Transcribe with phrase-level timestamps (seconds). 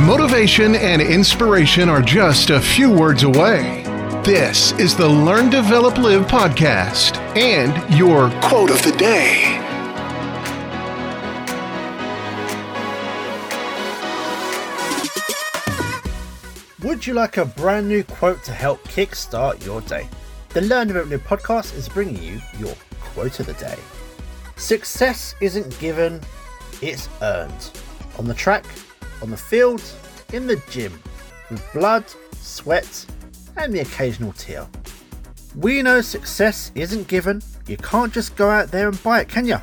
[0.00, 3.82] Motivation and inspiration are just a few words away.
[4.26, 9.58] This is the Learn, Develop, Live podcast and your quote of the day.
[16.82, 20.06] Would you like a brand new quote to help kickstart your day?
[20.50, 23.78] The Learn, Develop, Live podcast is bringing you your quote of the day.
[24.56, 26.20] Success isn't given,
[26.82, 27.70] it's earned.
[28.18, 28.66] On the track,
[29.22, 29.82] on the field,
[30.32, 31.00] in the gym,
[31.50, 33.06] with blood, sweat,
[33.56, 34.66] and the occasional tear.
[35.56, 37.42] We know success isn't given.
[37.66, 39.58] You can't just go out there and buy it, can you?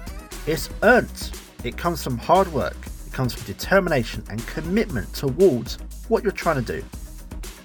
[0.48, 1.32] It's earned.
[1.64, 2.76] It comes from hard work,
[3.08, 6.86] it comes from determination and commitment towards what you're trying to do.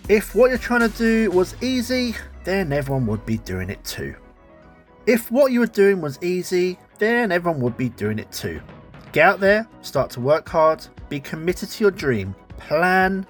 [0.09, 2.15] If what you're trying to do was easy,
[2.45, 4.15] then everyone would be doing it too.
[5.07, 8.61] If what you were doing was easy, then everyone would be doing it too.
[9.13, 13.27] Get out there, start to work hard, be committed to your dream, plan,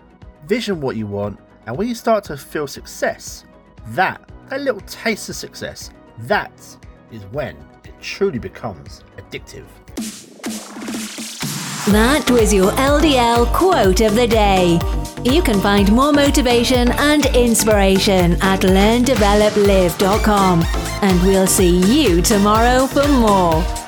[0.46, 3.44] vision what you want, and when you start to feel success,
[3.88, 6.52] that, that little taste of success, that
[7.12, 9.66] is when it truly becomes addictive.
[11.92, 14.80] That was your LDL quote of the day.
[15.22, 20.64] You can find more motivation and inspiration at learndeveloplive.com.
[21.02, 23.87] And we'll see you tomorrow for more.